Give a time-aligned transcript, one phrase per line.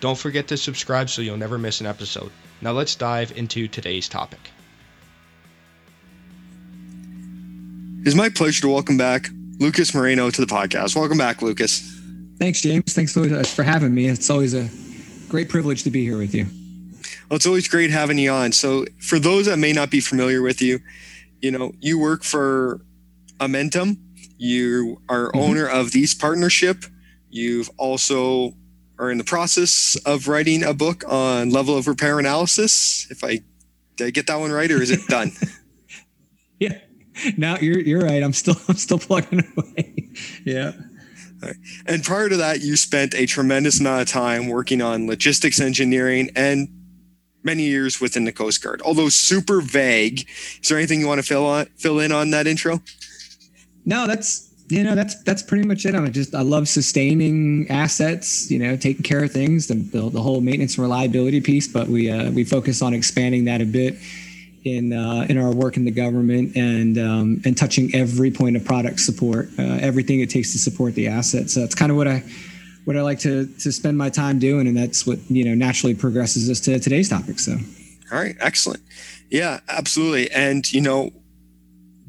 [0.00, 2.30] Don't forget to subscribe so you'll never miss an episode.
[2.60, 4.50] Now let's dive into today's topic.
[8.04, 10.94] It's my pleasure to welcome back Lucas Moreno to the podcast.
[10.94, 11.80] Welcome back, Lucas.
[12.38, 12.94] Thanks, James.
[12.94, 14.06] Thanks for having me.
[14.06, 14.70] It's always a
[15.28, 16.46] great privilege to be here with you.
[17.28, 18.52] Well, it's always great having you on.
[18.52, 20.78] So, for those that may not be familiar with you,
[21.42, 22.80] you know, you work for
[23.40, 23.98] Amentum.
[24.38, 25.38] You are mm-hmm.
[25.38, 26.84] owner of These Partnership.
[27.30, 28.54] You've also
[28.98, 33.06] are in the process of writing a book on level of repair analysis.
[33.10, 33.40] If I
[33.96, 35.32] did I get that one right, or is it done?
[36.60, 36.78] yeah.
[37.36, 38.22] Now you're you're right.
[38.22, 40.10] I'm still I'm still plugging away.
[40.44, 40.72] yeah.
[41.40, 41.56] Right.
[41.86, 46.30] And prior to that, you spent a tremendous amount of time working on logistics engineering
[46.34, 46.68] and
[47.44, 48.82] many years within the Coast Guard.
[48.82, 50.28] Although super vague,
[50.60, 52.82] is there anything you want to fill on fill in on that intro?
[53.84, 55.94] No, that's you know that's that's pretty much it.
[55.94, 60.40] I'm just I love sustaining assets, you know, taking care of things, the the, whole
[60.40, 61.66] maintenance and reliability piece.
[61.66, 63.96] But we uh, we focus on expanding that a bit
[64.64, 68.64] in uh, in our work in the government and um, and touching every point of
[68.64, 71.50] product support, uh, everything it takes to support the asset.
[71.50, 72.22] So it's kind of what I
[72.84, 75.94] what I like to to spend my time doing, and that's what you know naturally
[75.94, 77.38] progresses us to today's topic.
[77.38, 77.56] So,
[78.12, 78.82] all right, excellent,
[79.30, 81.12] yeah, absolutely, and you know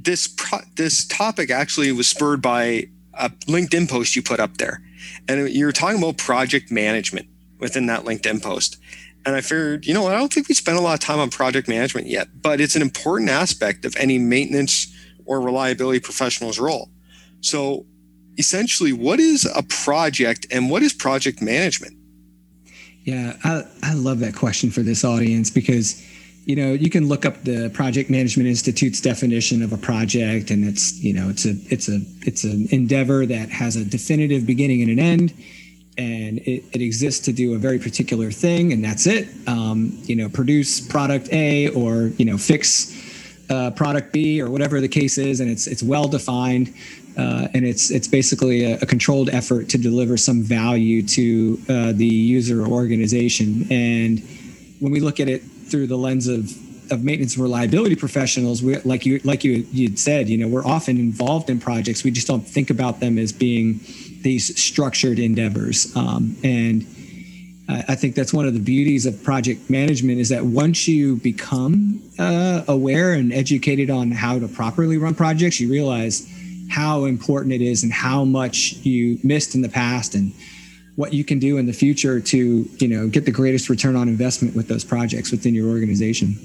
[0.02, 4.81] this pro- this topic actually was spurred by a LinkedIn post you put up there,
[5.28, 7.28] and you were talking about project management
[7.59, 8.77] within that LinkedIn post.
[9.25, 11.30] And I figured, you know, I don't think we spent a lot of time on
[11.30, 14.87] project management yet, but it's an important aspect of any maintenance
[15.26, 16.89] or reliability professional's role.
[17.42, 17.86] So,
[18.37, 21.98] essentially, what is a project and what is project management?
[23.04, 26.02] Yeah, I, I love that question for this audience because
[26.49, 30.65] you know you can look up the project management institute's definition of a project and
[30.65, 34.82] it's you know it's a it's a it's an endeavor that has a definitive beginning
[34.82, 35.32] and an end
[35.99, 39.27] and it, it exists to do a very particular thing and that's it.
[39.48, 42.95] Um, you know produce product a or you know fix
[43.52, 46.73] uh, product b or whatever the case is and it's it's well defined
[47.16, 51.92] uh, and it's it's basically a, a, controlled effort to deliver some value to uh,
[51.92, 53.67] the user or organization.
[53.70, 54.20] And
[54.80, 56.52] when we look at it through the lens of
[56.91, 60.65] of maintenance and reliability professionals, we like you like you you'd said, you know, we're
[60.65, 62.03] often involved in projects.
[62.03, 63.80] We just don't think about them as being
[64.21, 65.95] these structured endeavors.
[65.95, 66.85] Um, and
[67.69, 72.01] I think that's one of the beauties of project management is that once you become
[72.17, 76.27] uh, aware and educated on how to properly run projects, you realize
[76.71, 80.33] how important it is and how much you missed in the past and
[80.95, 82.38] what you can do in the future to
[82.77, 86.36] you know get the greatest return on investment with those projects within your organization.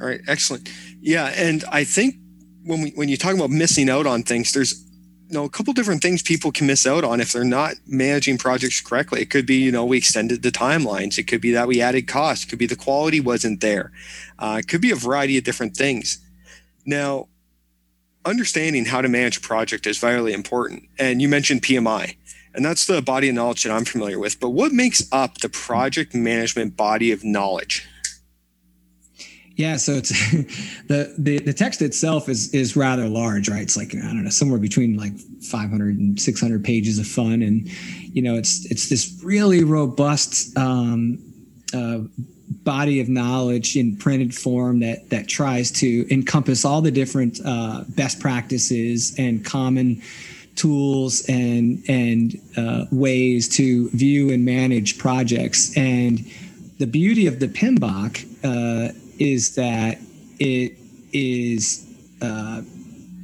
[0.00, 0.70] All right excellent.
[1.00, 2.16] Yeah and i think
[2.64, 4.84] when we when you talk about missing out on things there's
[5.30, 8.36] you know a couple different things people can miss out on if they're not managing
[8.36, 9.22] projects correctly.
[9.22, 11.18] It could be you know we extended the timelines.
[11.18, 12.44] It could be that we added cost.
[12.44, 13.92] It could be the quality wasn't there.
[14.38, 16.18] Uh, it could be a variety of different things.
[16.84, 17.28] Now
[18.24, 20.84] understanding how to manage a project is vitally important.
[20.98, 22.16] And you mentioned pmi
[22.54, 24.40] and that's the body of knowledge that I'm familiar with.
[24.40, 27.86] But what makes up the project management body of knowledge?
[29.56, 30.08] Yeah, so it's
[30.88, 33.62] the, the the text itself is is rather large, right?
[33.62, 35.12] It's like I don't know, somewhere between like
[35.42, 37.68] 500 and 600 pages of fun, and
[38.14, 41.18] you know, it's it's this really robust um,
[41.74, 41.98] uh,
[42.64, 47.84] body of knowledge in printed form that that tries to encompass all the different uh,
[47.88, 50.00] best practices and common
[50.56, 55.76] tools and and uh, ways to view and manage projects.
[55.76, 56.24] And
[56.78, 59.98] the beauty of the PMBOK uh, is that
[60.38, 60.76] it
[61.12, 61.86] is
[62.22, 62.62] uh,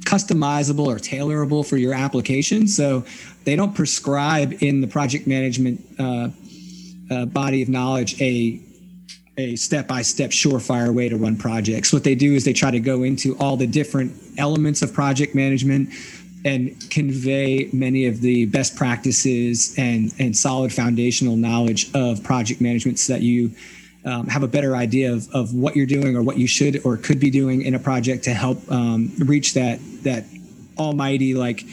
[0.01, 2.67] customizable or tailorable for your application.
[2.67, 3.03] So
[3.43, 6.29] they don't prescribe in the project management uh,
[7.09, 8.61] uh, body of knowledge a
[9.39, 11.93] a step-by-step surefire way to run projects.
[11.93, 15.35] What they do is they try to go into all the different elements of project
[15.35, 15.89] management
[16.45, 22.99] and convey many of the best practices and, and solid foundational knowledge of project management
[22.99, 23.51] so that you
[24.05, 26.95] um, have a better idea of, of what you're doing or what you should or
[26.95, 30.23] could be doing in a project to help um, reach that that
[30.77, 31.65] almighty like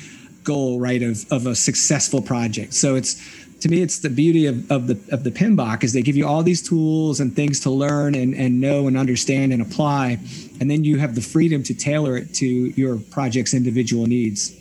[0.43, 2.75] goal right of, of a successful project.
[2.75, 6.03] So it's to me, it's the beauty of, of the of the PMBOK is they
[6.03, 9.63] give you all these tools and things to learn and, and know and understand and
[9.63, 10.19] apply,
[10.61, 14.55] and then you have the freedom to tailor it to your project's individual needs.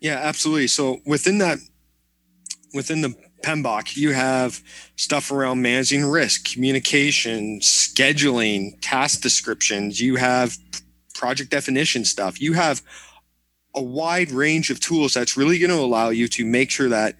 [0.00, 0.68] Yeah, absolutely.
[0.68, 1.58] So within that,
[2.72, 4.62] within the PMBOK, you have
[4.96, 10.00] stuff around managing risk, communication, scheduling, task descriptions.
[10.00, 10.56] You have
[11.14, 12.40] project definition stuff.
[12.40, 12.82] You have
[13.74, 17.16] a wide range of tools that's really going to allow you to make sure that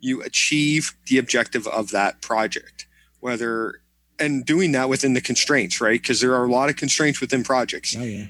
[0.00, 2.86] you achieve the objective of that project,
[3.20, 3.80] whether
[4.18, 6.00] and doing that within the constraints, right?
[6.00, 7.94] Because there are a lot of constraints within projects.
[7.98, 8.26] Oh yeah.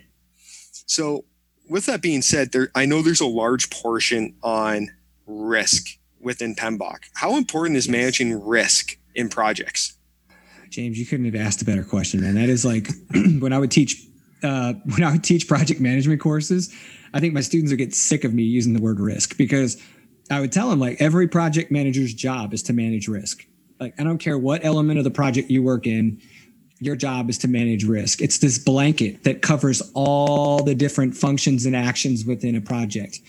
[0.87, 1.25] So
[1.69, 4.91] with that being said, there I know there's a large portion on
[5.27, 6.99] risk within PMBOK.
[7.15, 9.97] How important is managing risk in projects?
[10.71, 12.35] James, you couldn't have asked a better question, man.
[12.35, 12.89] That is like
[13.39, 14.05] when I would teach
[14.43, 16.75] uh, when I would teach project management courses.
[17.15, 19.81] I think my students would get sick of me using the word risk because
[20.31, 23.47] I would tell them like every project manager's job is to manage risk.
[23.79, 26.21] Like I don't care what element of the project you work in,
[26.79, 28.21] your job is to manage risk.
[28.21, 33.21] It's this blanket that covers all the different functions and actions within a project.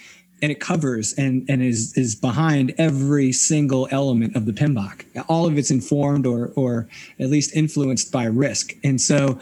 [0.42, 5.26] And it covers and, and is, is behind every single element of the PMBOK.
[5.28, 6.88] All of it's informed or, or
[7.20, 8.74] at least influenced by risk.
[8.84, 9.40] And so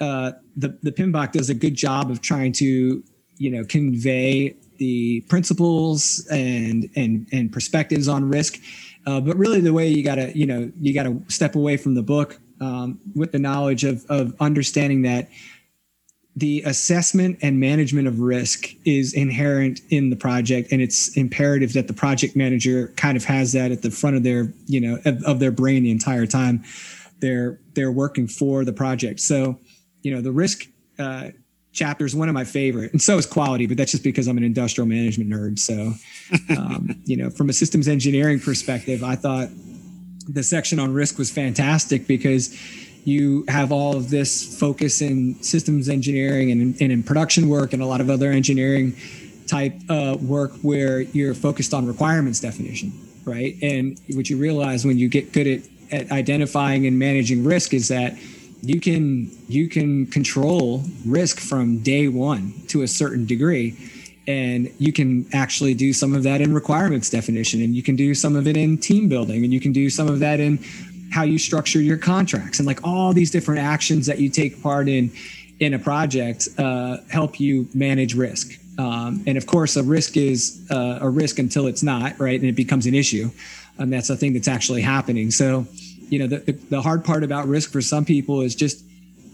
[0.00, 3.04] uh, the, the PMBOK does a good job of trying to,
[3.36, 8.58] you know, convey the principles and and and perspectives on risk.
[9.06, 12.02] Uh, but really, the way you gotta you know you gotta step away from the
[12.02, 15.28] book um, with the knowledge of of understanding that
[16.36, 21.88] the assessment and management of risk is inherent in the project and it's imperative that
[21.88, 25.22] the project manager kind of has that at the front of their you know of,
[25.24, 26.62] of their brain the entire time
[27.20, 29.58] they're they're working for the project so
[30.02, 30.66] you know the risk
[30.98, 31.30] uh,
[31.76, 33.66] chapter is one of my favorite, and so is quality.
[33.66, 35.58] But that's just because I'm an industrial management nerd.
[35.58, 35.92] So,
[36.58, 39.48] um, you know, from a systems engineering perspective, I thought
[40.28, 42.58] the section on risk was fantastic because
[43.04, 47.80] you have all of this focus in systems engineering and, and in production work and
[47.80, 48.96] a lot of other engineering
[49.46, 52.92] type uh, work where you're focused on requirements definition,
[53.24, 53.54] right?
[53.62, 55.60] And what you realize when you get good at,
[55.92, 58.16] at identifying and managing risk is that
[58.62, 63.76] you can you can control risk from day one to a certain degree
[64.26, 68.14] and you can actually do some of that in requirements definition and you can do
[68.14, 70.58] some of it in team building and you can do some of that in
[71.12, 74.88] how you structure your contracts and like all these different actions that you take part
[74.88, 75.10] in
[75.60, 78.60] in a project uh, help you manage risk.
[78.78, 82.48] Um, and of course a risk is uh, a risk until it's not right and
[82.48, 83.30] it becomes an issue
[83.78, 85.30] and that's a thing that's actually happening.
[85.30, 85.66] So
[86.08, 88.84] you know, the, the, the, hard part about risk for some people is just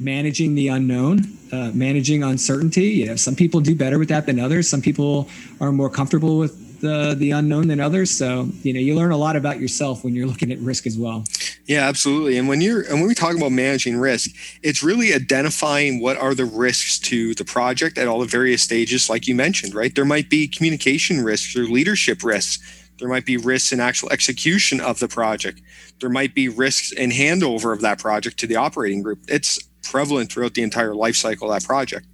[0.01, 1.21] managing the unknown,
[1.53, 2.87] uh, managing uncertainty.
[2.87, 4.69] You know, some people do better with that than others.
[4.69, 5.29] Some people
[5.61, 8.11] are more comfortable with the, the unknown than others.
[8.11, 10.99] So, you know, you learn a lot about yourself when you're looking at risk as
[10.99, 11.25] well.
[11.67, 12.39] Yeah, absolutely.
[12.39, 14.31] And when you're and when we talk about managing risk,
[14.63, 19.09] it's really identifying what are the risks to the project at all the various stages,
[19.09, 19.95] like you mentioned, right?
[19.95, 24.81] There might be communication risks or leadership risks there might be risks in actual execution
[24.81, 25.61] of the project.
[26.01, 29.19] There might be risks in handover of that project to the operating group.
[29.27, 32.07] It's prevalent throughout the entire life cycle of that project.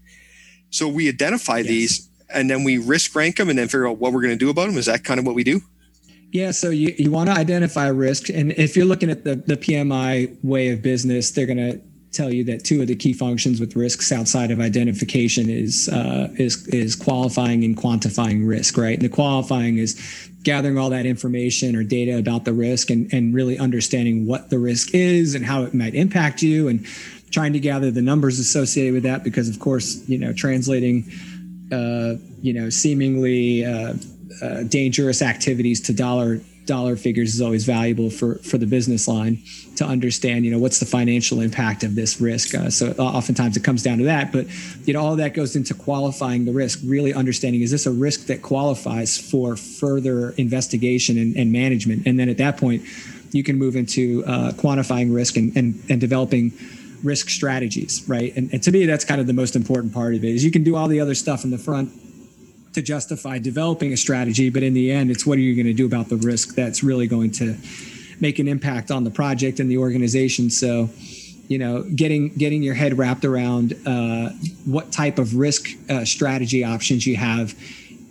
[0.70, 1.66] So we identify yes.
[1.66, 4.42] these and then we risk rank them and then figure out what we're going to
[4.42, 4.78] do about them.
[4.78, 5.60] Is that kind of what we do?
[6.32, 8.30] Yeah, so you, you want to identify risk.
[8.30, 11.82] And if you're looking at the, the PMI way of business, they're going to
[12.18, 16.28] tell you that two of the key functions with risks outside of identification is uh,
[16.36, 18.94] is is qualifying and quantifying risk, right?
[18.94, 19.94] And the qualifying is
[20.42, 24.58] gathering all that information or data about the risk and, and really understanding what the
[24.58, 26.84] risk is and how it might impact you and
[27.30, 31.04] trying to gather the numbers associated with that because of course you know translating
[31.70, 33.94] uh, you know seemingly uh,
[34.42, 39.42] uh, dangerous activities to dollar dollar figures is always valuable for for the business line
[39.74, 42.54] to understand you know what's the financial impact of this risk.
[42.54, 44.46] Uh, so oftentimes it comes down to that but
[44.86, 48.26] you know all that goes into qualifying the risk really understanding is this a risk
[48.26, 52.06] that qualifies for further investigation and, and management?
[52.06, 52.82] And then at that point
[53.32, 56.52] you can move into uh, quantifying risk and, and and developing
[57.02, 58.36] risk strategies right?
[58.36, 60.50] And, and to me that's kind of the most important part of it is you
[60.50, 61.90] can do all the other stuff in the front
[62.72, 65.72] to justify developing a strategy, but in the end, it's what are you going to
[65.72, 67.56] do about the risk that's really going to
[68.20, 70.50] make an impact on the project and the organization.
[70.50, 70.90] So,
[71.48, 74.30] you know, getting getting your head wrapped around uh,
[74.64, 77.54] what type of risk uh, strategy options you have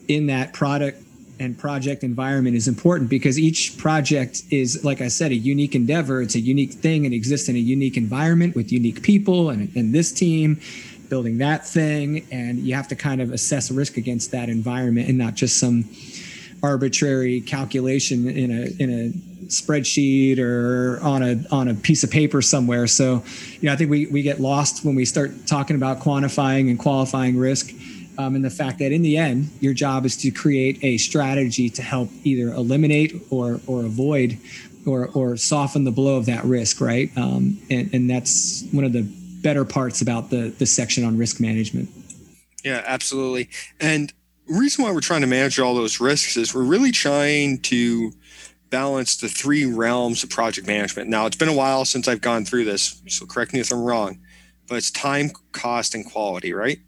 [0.08, 1.04] in that product
[1.40, 6.22] and project environment is important because each project is, like I said, a unique endeavor.
[6.22, 9.94] It's a unique thing and exists in a unique environment with unique people and, and
[9.94, 10.60] this team
[11.10, 15.18] building that thing and you have to kind of assess risk against that environment and
[15.18, 15.86] not just some
[16.64, 19.10] arbitrary calculation in a in a
[19.48, 22.88] spreadsheet or on a on a piece of paper somewhere.
[22.88, 23.24] So,
[23.60, 26.78] you know, I think we we get lost when we start talking about quantifying and
[26.78, 27.74] qualifying risk.
[28.20, 31.70] Um, and the fact that in the end, your job is to create a strategy
[31.70, 34.38] to help either eliminate or or avoid
[34.86, 37.16] or or soften the blow of that risk, right?
[37.16, 39.08] Um, and and that's one of the
[39.48, 41.88] better parts about the the section on risk management.
[42.66, 43.48] Yeah, absolutely.
[43.80, 44.12] And
[44.46, 48.12] reason why we're trying to manage all those risks is we're really trying to
[48.70, 51.10] balance the three realms of project management.
[51.10, 53.82] Now, it's been a while since I've gone through this, so correct me if I'm
[53.82, 54.20] wrong,
[54.68, 56.80] but it's time, cost, and quality, right?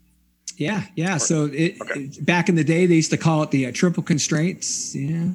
[0.58, 1.16] Yeah, yeah.
[1.16, 2.00] So it, okay.
[2.00, 4.94] it, back in the day, they used to call it the uh, triple constraints.
[4.94, 5.28] Yeah,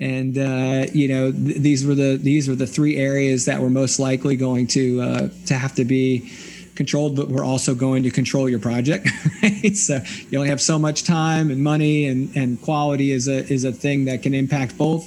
[0.00, 3.70] and uh, you know th- these were the these were the three areas that were
[3.70, 6.30] most likely going to uh, to have to be
[6.78, 9.06] controlled, but we're also going to control your project.
[9.42, 9.76] Right?
[9.76, 13.64] So you only have so much time and money, and and quality is a is
[13.64, 15.06] a thing that can impact both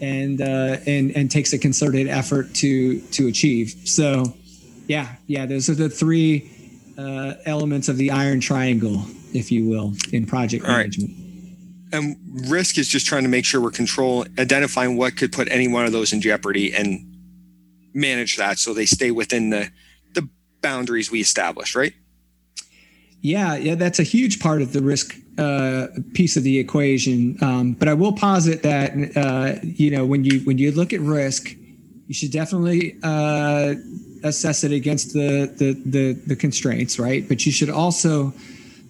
[0.00, 3.74] and uh, and and takes a concerted effort to to achieve.
[3.84, 4.34] So,
[4.88, 6.50] yeah, yeah, those are the three
[6.98, 11.10] uh, elements of the iron triangle, if you will, in project All management.
[11.10, 11.26] Right.
[11.92, 12.16] And
[12.50, 15.86] risk is just trying to make sure we're control identifying what could put any one
[15.86, 17.06] of those in jeopardy and
[17.94, 19.70] manage that so they stay within the the
[20.62, 21.92] boundaries we established, right?
[23.22, 27.36] Yeah, yeah, that's a huge part of the risk uh, piece of the equation.
[27.42, 31.00] Um, but I will posit that uh, you know when you when you look at
[31.00, 31.54] risk,
[32.06, 33.74] you should definitely uh,
[34.24, 37.26] assess it against the, the the the constraints, right?
[37.28, 38.32] But you should also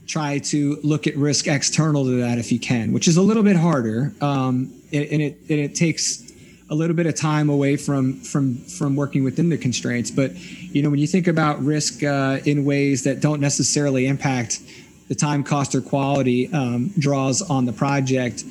[0.06, 3.42] try to look at risk external to that if you can, which is a little
[3.42, 6.29] bit harder, um, and it and it takes
[6.70, 10.10] a little bit of time away from from from working within the constraints.
[10.10, 14.60] But you know when you think about risk uh, in ways that don't necessarily impact
[15.10, 18.44] the time, cost, or quality um, draws on the project.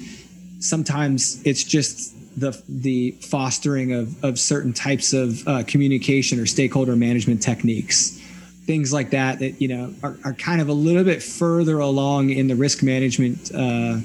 [0.59, 6.97] Sometimes it's just the the fostering of of certain types of uh, communication or stakeholder
[6.97, 8.19] management techniques,
[8.65, 12.29] things like that that you know are, are kind of a little bit further along
[12.29, 13.51] in the risk management.
[13.55, 13.99] Uh,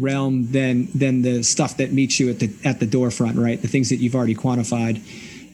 [0.00, 3.62] realm than than the stuff that meets you at the at the door front right
[3.62, 5.00] the things that you've already quantified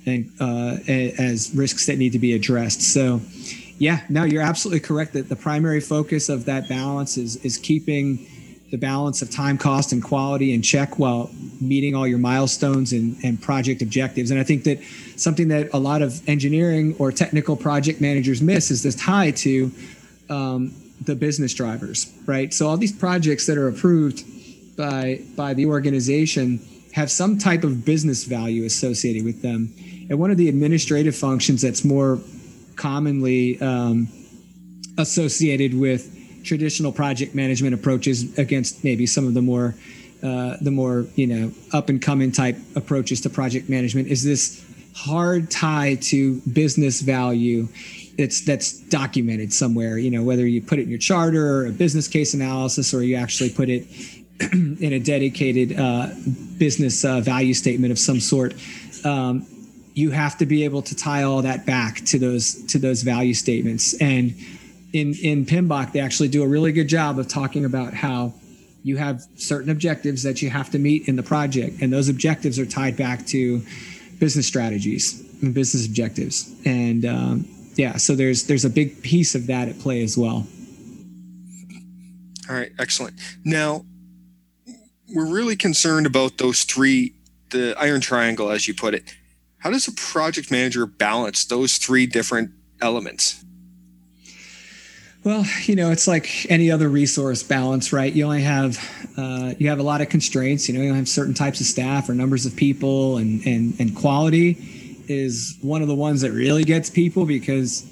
[0.07, 3.21] and uh, as risks that need to be addressed so
[3.79, 8.27] yeah, no, you're absolutely correct that the primary focus of that balance is is keeping
[8.71, 13.17] the balance of time, cost, and quality in check while meeting all your milestones and,
[13.23, 14.31] and project objectives.
[14.31, 14.83] And I think that
[15.17, 19.71] something that a lot of engineering or technical project managers miss is this tie to
[20.29, 22.53] um, the business drivers, right?
[22.53, 24.25] So all these projects that are approved
[24.76, 26.61] by by the organization
[26.93, 29.75] have some type of business value associated with them.
[30.09, 32.21] And one of the administrative functions that's more
[32.76, 34.09] commonly um,
[34.97, 36.11] associated with
[36.45, 39.75] traditional project management approaches against maybe some of the more
[40.23, 44.64] uh, the more you know up and coming type approaches to project management is this
[44.95, 47.66] hard tie to business value
[48.16, 51.73] it's that's documented somewhere you know whether you put it in your charter or a
[51.73, 53.87] business case analysis or you actually put it
[54.41, 56.09] in a dedicated uh,
[56.59, 58.55] business uh, value statement of some sort
[59.05, 59.47] um,
[59.95, 63.35] you have to be able to tie all that back to those to those value
[63.35, 63.95] statements.
[64.00, 64.35] And
[64.93, 68.35] in in PMBOK, they actually do a really good job of talking about how
[68.83, 72.59] you have certain objectives that you have to meet in the project, and those objectives
[72.59, 73.62] are tied back to
[74.19, 76.53] business strategies and business objectives.
[76.64, 80.47] And um, yeah, so there's there's a big piece of that at play as well.
[82.50, 83.14] All right, excellent.
[83.45, 83.85] Now
[85.13, 87.15] we're really concerned about those three,
[87.51, 89.15] the iron triangle, as you put it
[89.65, 92.51] how does a project manager balance those three different
[92.83, 93.43] elements?
[95.25, 98.13] Well, you know, it's like any other resource balance, right?
[98.13, 98.79] You only have
[99.17, 100.69] uh, you have a lot of constraints.
[100.69, 103.97] You know, you have certain types of staff or numbers of people, and and and
[103.97, 104.59] quality
[105.09, 107.91] is one of the ones that really gets people because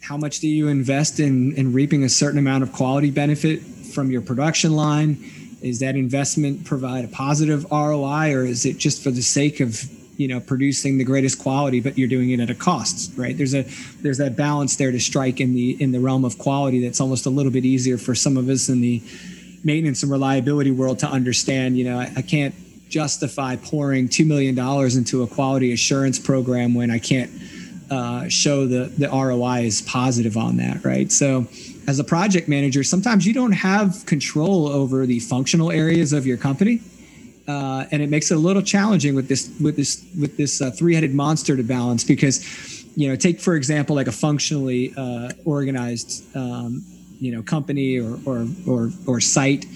[0.00, 4.10] how much do you invest in in reaping a certain amount of quality benefit from
[4.10, 5.22] your production line?
[5.62, 9.82] Is that investment provide a positive ROI, or is it just for the sake of
[10.16, 13.36] you know producing the greatest quality but you're doing it at a cost right?
[13.36, 13.62] There's a
[14.02, 17.26] there's that balance there to strike in the in the realm of quality that's almost
[17.26, 19.02] a little bit easier for some of us in the
[19.62, 21.76] maintenance and reliability world to understand.
[21.78, 22.54] You know i, I can't
[22.88, 24.58] justify pouring $2 million
[24.98, 27.30] into a quality assurance program when i can't
[27.90, 31.10] uh, show the the roi is positive on that right?
[31.10, 31.46] So
[31.86, 36.36] as a project manager sometimes you don't have control over the functional areas of your
[36.36, 36.80] company
[37.48, 40.70] uh, and it makes it a little challenging with this with this with this uh,
[40.70, 46.24] three-headed monster to balance because you know take for example like a functionally uh, organized
[46.36, 46.84] um,
[47.18, 49.66] you know company or or or, or site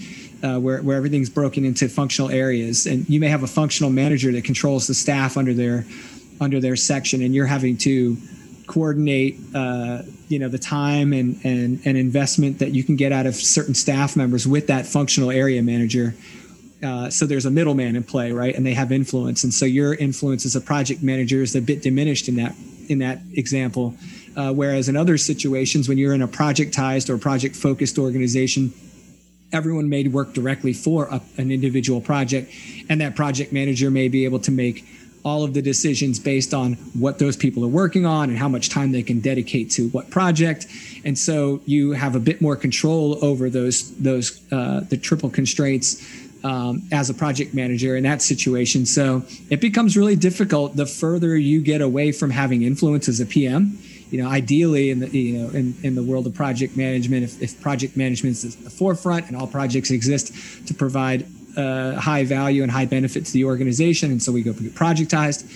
[0.43, 2.85] uh, where, where everything's broken into functional areas.
[2.85, 5.85] And you may have a functional manager that controls the staff under their
[6.41, 8.17] under their section, and you're having to
[8.67, 13.25] coordinate uh, you know the time and, and and investment that you can get out
[13.25, 16.15] of certain staff members with that functional area manager.
[16.83, 18.55] Uh, so there's a middleman in play right?
[18.55, 19.43] And they have influence.
[19.43, 22.55] And so your influence as a project manager is a bit diminished in that
[22.87, 23.95] in that example.
[24.35, 28.73] Uh, whereas in other situations when you're in a projectized or project focused organization
[29.51, 32.51] everyone may work directly for a, an individual project
[32.89, 34.85] and that project manager may be able to make
[35.25, 38.69] all of the decisions based on what those people are working on and how much
[38.69, 40.67] time they can dedicate to what project.
[41.03, 46.05] And so you have a bit more control over those those uh, the triple constraints
[46.43, 48.85] um, as a project manager in that situation.
[48.85, 53.25] So it becomes really difficult the further you get away from having influence as a
[53.25, 53.79] pm
[54.11, 57.41] you know ideally in the you know in, in the world of project management if,
[57.41, 60.31] if project management is at the forefront and all projects exist
[60.67, 61.25] to provide
[61.57, 64.11] uh, high value and high benefit to the organization.
[64.11, 65.47] And so we go projectized.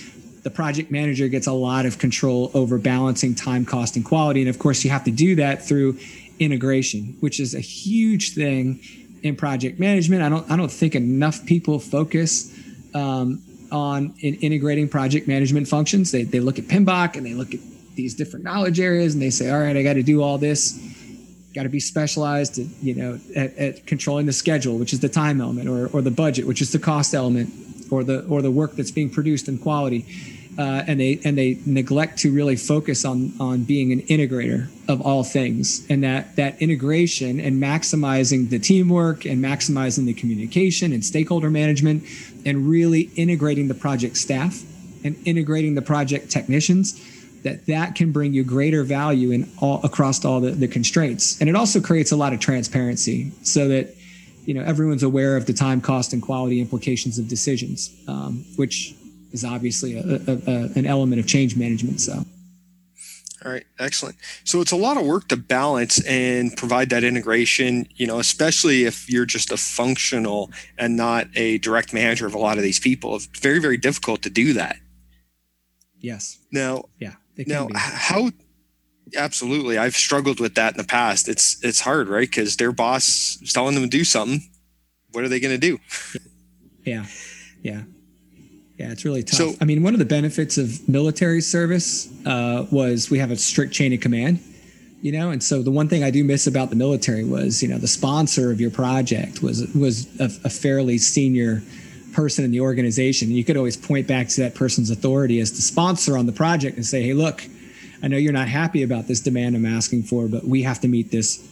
[0.43, 4.41] The project manager gets a lot of control over balancing time, cost, and quality.
[4.41, 5.97] And of course, you have to do that through
[6.39, 8.79] integration, which is a huge thing
[9.21, 10.21] in project management.
[10.21, 12.53] I don't I don't think enough people focus
[12.93, 16.11] um, on in integrating project management functions.
[16.11, 17.59] They they look at PMBOK and they look at
[17.95, 20.79] these different knowledge areas and they say, all right, I got to do all this
[21.53, 25.41] got to be specialized you know at, at, controlling the schedule which is the time
[25.41, 27.51] element or, or the budget which is the cost element
[27.91, 30.05] or the or the work that's being produced in quality.
[30.57, 35.01] Uh, and they and they neglect to really focus on on being an integrator of
[35.01, 35.85] all things.
[35.89, 42.03] And that that integration and maximizing the teamwork and maximizing the communication and stakeholder management
[42.45, 44.63] and really integrating the project staff
[45.03, 46.99] and integrating the project technicians
[47.43, 51.39] that that can bring you greater value in all across all the, the constraints.
[51.39, 53.95] And it also creates a lot of transparency so that
[54.45, 58.95] you know everyone's aware of the time cost and quality implications of decisions um, which
[59.31, 62.25] is obviously a, a, a, an element of change management so.
[63.45, 63.63] All right.
[63.79, 64.17] Excellent.
[64.43, 68.85] So it's a lot of work to balance and provide that integration you know especially
[68.85, 72.79] if you're just a functional and not a direct manager of a lot of these
[72.79, 73.15] people.
[73.15, 74.77] It's very very difficult to do that
[75.99, 77.13] yes now yeah
[77.47, 77.73] now, be.
[77.75, 78.31] how?
[79.15, 81.27] Absolutely, I've struggled with that in the past.
[81.27, 82.29] It's it's hard, right?
[82.29, 84.47] Because their boss is telling them to do something.
[85.11, 85.79] What are they going to do?
[86.85, 87.05] Yeah,
[87.61, 87.83] yeah,
[88.77, 88.91] yeah.
[88.91, 89.37] It's really tough.
[89.37, 93.35] So, I mean, one of the benefits of military service uh, was we have a
[93.35, 94.39] strict chain of command.
[95.01, 97.69] You know, and so the one thing I do miss about the military was, you
[97.69, 101.63] know, the sponsor of your project was was a, a fairly senior
[102.13, 103.31] person in the organization.
[103.31, 106.75] You could always point back to that person's authority as the sponsor on the project
[106.75, 107.43] and say, hey, look,
[108.01, 110.87] I know you're not happy about this demand I'm asking for, but we have to
[110.87, 111.45] meet this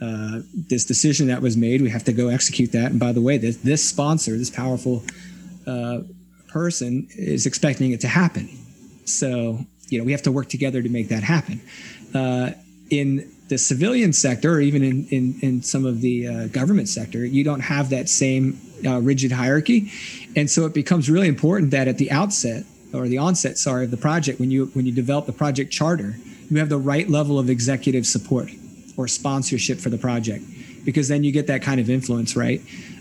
[0.00, 1.80] uh, this decision that was made.
[1.80, 2.90] We have to go execute that.
[2.90, 5.04] And by the way, this, this sponsor, this powerful
[5.64, 6.00] uh,
[6.48, 8.48] person, is expecting it to happen.
[9.04, 11.60] So you know we have to work together to make that happen.
[12.14, 12.50] Uh,
[12.90, 17.24] in the civilian sector, or even in in, in some of the uh, government sector,
[17.24, 19.90] you don't have that same uh, rigid hierarchy,
[20.36, 23.90] and so it becomes really important that at the outset or the onset, sorry, of
[23.90, 26.16] the project, when you when you develop the project charter,
[26.50, 28.50] you have the right level of executive support
[28.96, 30.44] or sponsorship for the project,
[30.84, 32.60] because then you get that kind of influence, right?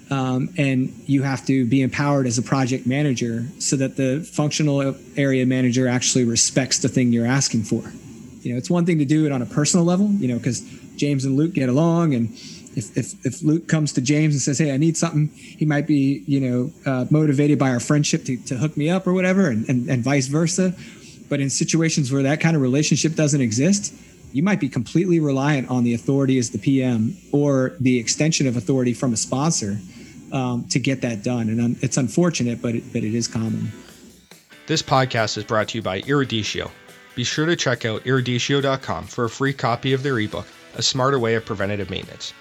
[0.09, 4.93] Um, and you have to be empowered as a project manager so that the functional
[5.15, 7.81] area manager actually respects the thing you're asking for.
[8.41, 10.61] You know, it's one thing to do it on a personal level, you know, because
[10.97, 12.29] James and Luke get along and
[12.75, 15.87] if, if, if Luke comes to James and says, "Hey, I need something," he might
[15.87, 19.49] be, you know, uh, motivated by our friendship to, to hook me up or whatever,
[19.49, 20.73] and, and, and vice versa.
[21.29, 23.93] But in situations where that kind of relationship doesn't exist,
[24.33, 28.57] you might be completely reliant on the authority as the PM or the extension of
[28.57, 29.77] authority from a sponsor
[30.31, 31.49] um, to get that done.
[31.49, 33.71] And it's unfortunate, but it, but it is common.
[34.67, 36.71] This podcast is brought to you by Eruditio.
[37.15, 41.19] Be sure to check out eruditio.com for a free copy of their ebook, A Smarter
[41.19, 42.33] Way of Preventative Maintenance.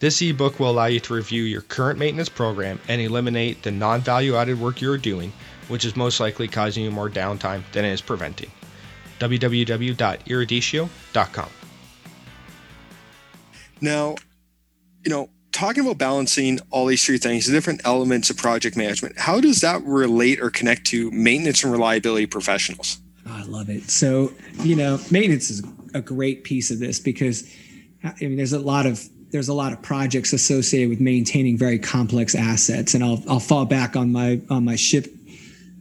[0.00, 4.00] This ebook will allow you to review your current maintenance program and eliminate the non
[4.00, 5.32] value added work you are doing,
[5.66, 8.52] which is most likely causing you more downtime than it is preventing.
[9.18, 11.48] www.eruditio.com.
[13.80, 14.16] Now,
[15.04, 19.18] you know, talking about balancing all these three things, the different elements of project management,
[19.18, 22.98] how does that relate or connect to maintenance and reliability professionals?
[23.26, 23.90] Oh, I love it.
[23.90, 24.32] So,
[24.62, 27.52] you know, maintenance is a great piece of this because
[28.04, 31.78] I mean, there's a lot of there's a lot of projects associated with maintaining very
[31.78, 35.06] complex assets, and I'll I'll fall back on my on my ship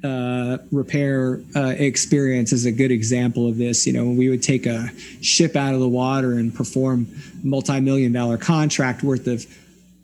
[0.03, 3.87] uh, repair uh, experience as a good example of this.
[3.87, 4.89] You know, we would take a
[5.21, 7.07] ship out of the water and perform
[7.43, 9.45] multi-million dollar contract worth of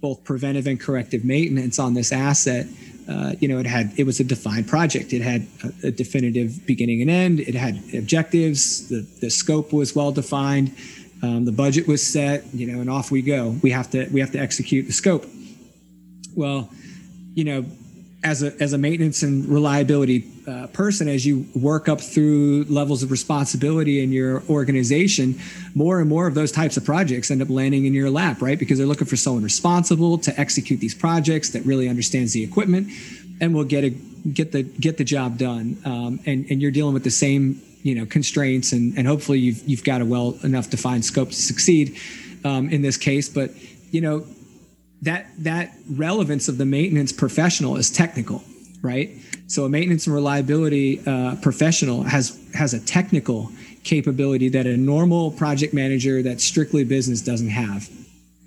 [0.01, 2.67] both preventive and corrective maintenance on this asset,
[3.07, 5.11] uh, you know, it had it was a defined project.
[5.11, 7.39] It had a, a, definitive beginning and end.
[7.41, 8.87] It had objectives.
[8.87, 10.73] The the scope was well defined.
[11.23, 12.53] Um, the budget was set.
[12.53, 13.55] You know, and off we go.
[13.63, 15.25] We have to we have to execute the scope.
[16.35, 16.69] Well,
[17.33, 17.65] you know,
[18.23, 23.03] as a as a maintenance and reliability uh, person, as you work up through levels
[23.03, 25.39] of responsibility in your organization,
[25.73, 28.59] more and more of those types of projects end up landing in your lap, right?
[28.59, 32.89] Because they're looking for someone responsible to execute these projects that really understands the equipment
[33.41, 35.77] and will get a get the get the job done.
[35.85, 39.61] Um, and and you're dealing with the same you know constraints and and hopefully you've
[39.67, 41.97] you've got a well enough defined scope to succeed
[42.43, 43.29] um, in this case.
[43.29, 43.51] But
[43.91, 44.25] you know
[45.03, 48.43] that that relevance of the maintenance professional is technical,
[48.81, 49.11] right?
[49.47, 53.51] So a maintenance and reliability uh, professional has has a technical
[53.83, 57.89] capability that a normal project manager that's strictly business doesn't have,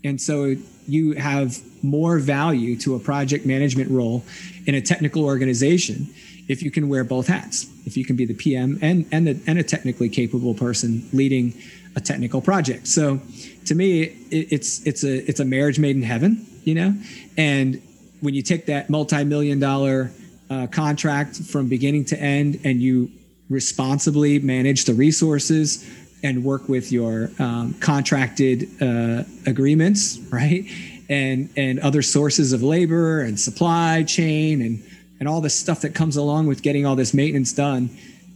[0.02, 0.56] and so
[0.88, 4.24] you have more value to a project management role
[4.66, 6.06] in a technical organization
[6.48, 7.66] if you can wear both hats.
[7.84, 11.54] If you can be the PM and and, the, and a technically capable person leading
[11.96, 12.86] a technical project.
[12.86, 13.20] So
[13.66, 16.94] to me, it, it's it's a it's a marriage made in heaven, you know.
[17.36, 17.82] And
[18.20, 20.10] when you take that multi-million dollar
[20.50, 23.10] uh, contract from beginning to end, and you
[23.48, 25.88] responsibly manage the resources
[26.22, 30.64] and work with your um, contracted uh, agreements, right,
[31.08, 34.82] and and other sources of labor and supply chain and
[35.18, 37.90] and all the stuff that comes along with getting all this maintenance done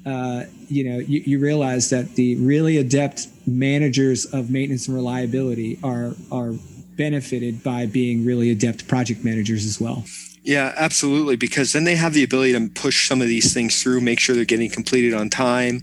[0.07, 5.79] uh, you know, you, you, realize that the really adept managers of maintenance and reliability
[5.83, 6.55] are are
[6.97, 10.05] benefited by being really adept project managers as well.
[10.43, 11.37] Yeah, absolutely.
[11.37, 14.35] Because then they have the ability to push some of these things through, make sure
[14.35, 15.83] they're getting completed on time,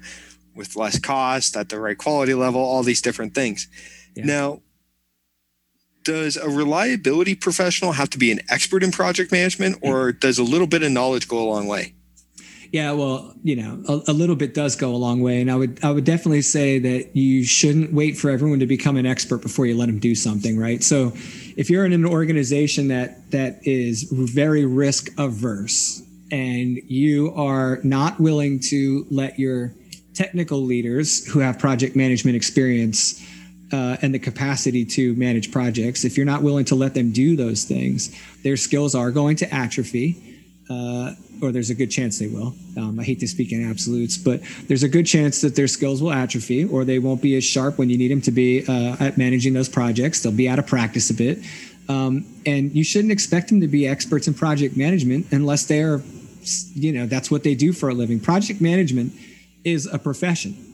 [0.56, 3.68] with less cost, at the right quality level, all these different things.
[4.16, 4.26] Yeah.
[4.26, 4.62] Now,
[6.08, 9.90] does a reliability professional have to be an expert in project management, mm.
[9.90, 11.94] or does a little bit of knowledge go a long way?
[12.72, 15.56] Yeah, well, you know, a, a, little bit does go a long way, and I
[15.56, 19.42] would I would definitely say that you shouldn't wait for everyone to become an expert
[19.42, 20.84] before you let them do something, right?
[20.84, 21.14] So,
[21.56, 28.20] if you're in an organization that that is very risk averse and you are not
[28.20, 29.74] willing to let your
[30.14, 33.24] technical leaders who have project management experience
[33.72, 37.36] uh, and the capacity to manage projects, if you're not willing to let them do
[37.36, 40.24] those things, their skills are going to atrophy.
[40.70, 42.54] Uh, or there's a good chance they will.
[42.76, 46.02] Um, I hate to speak in absolutes, but there's a good chance that their skills
[46.02, 48.98] will atrophy or they won't be as sharp when you need them to be uh,
[49.00, 50.22] at managing those projects.
[50.22, 51.40] They'll be out of practice a bit.
[51.88, 56.02] Um, and you shouldn't expect them to be experts in project management unless they're,
[56.74, 58.20] you know, that's what they do for a living.
[58.20, 59.14] Project management
[59.64, 60.67] is a profession.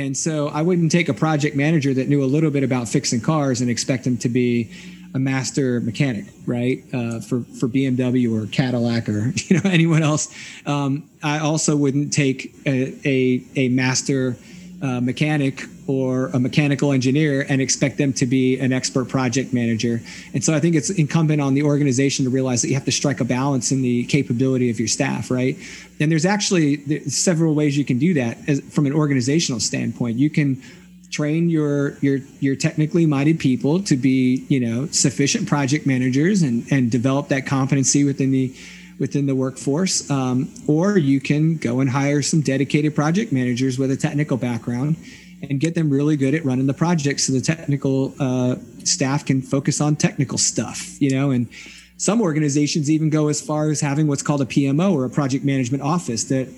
[0.00, 3.20] And so I wouldn't take a project manager that knew a little bit about fixing
[3.20, 4.70] cars and expect them to be
[5.14, 6.82] a master mechanic, right?
[6.92, 10.34] Uh, for for BMW or Cadillac or you know anyone else.
[10.66, 14.36] Um, I also wouldn't take a a, a master
[14.82, 20.00] uh, mechanic or a mechanical engineer and expect them to be an expert project manager.
[20.32, 22.92] And so I think it's incumbent on the organization to realize that you have to
[22.92, 25.56] strike a balance in the capability of your staff, right?
[25.98, 30.18] And there's actually several ways you can do that as, from an organizational standpoint.
[30.18, 30.62] You can
[31.10, 36.64] train your your your technically minded people to be you know sufficient project managers and
[36.70, 38.54] and develop that competency within the
[39.00, 43.90] within the workforce um, or you can go and hire some dedicated project managers with
[43.90, 44.96] a technical background
[45.42, 49.42] and get them really good at running the project so the technical uh, staff can
[49.42, 51.48] focus on technical stuff you know and
[51.96, 55.44] some organizations even go as far as having what's called a pmo or a project
[55.44, 56.48] management office that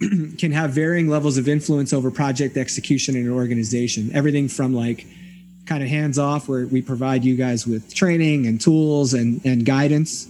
[0.38, 4.10] can have varying levels of influence over project execution in an organization.
[4.14, 5.06] Everything from like
[5.66, 9.66] kind of hands off, where we provide you guys with training and tools and, and
[9.66, 10.26] guidance,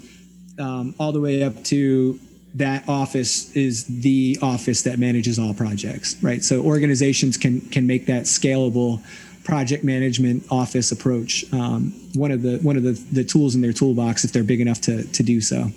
[0.61, 2.18] um, all the way up to
[2.55, 6.42] that office is the office that manages all projects, right?
[6.42, 9.03] So organizations can can make that scalable
[9.44, 13.73] project management office approach um, one of the one of the, the tools in their
[13.73, 15.70] toolbox if they're big enough to to do so.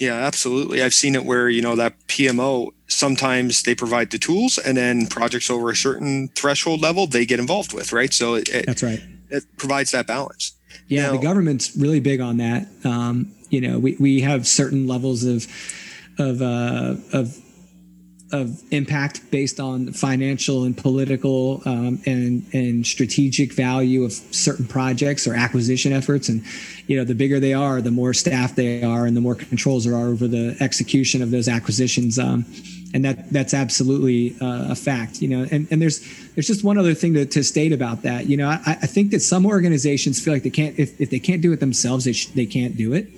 [0.00, 0.82] Yeah, absolutely.
[0.82, 5.06] I've seen it where, you know, that PMO, sometimes they provide the tools and then
[5.08, 8.12] projects over a certain threshold level they get involved with, right?
[8.12, 9.00] So it, it that's right.
[9.30, 10.52] It provides that balance.
[10.86, 12.68] Yeah, now, the government's really big on that.
[12.84, 15.46] Um, you know, we, we have certain levels of,
[16.18, 17.38] of, uh, of
[18.30, 25.26] of impact based on financial and political um, and and strategic value of certain projects
[25.26, 26.28] or acquisition efforts.
[26.28, 26.42] And
[26.86, 29.84] you know the bigger they are the more staff they are and the more controls
[29.84, 32.18] there are over the execution of those acquisitions.
[32.18, 32.44] Um,
[32.94, 36.00] and that that's absolutely uh, a fact you know and, and there's
[36.34, 38.26] there's just one other thing to, to state about that.
[38.26, 41.18] You know I, I think that some organizations feel like they can't if, if they
[41.18, 43.08] can't do it themselves they, sh- they can't do it.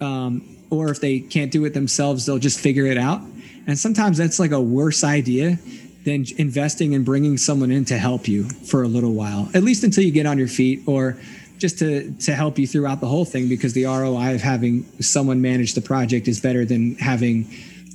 [0.00, 3.20] Um, or if they can't do it themselves they'll just figure it out
[3.68, 5.58] and sometimes that's like a worse idea
[6.04, 9.84] than investing and bringing someone in to help you for a little while, at least
[9.84, 11.18] until you get on your feet or
[11.58, 15.42] just to, to help you throughout the whole thing because the ROI of having someone
[15.42, 17.46] manage the project is better than having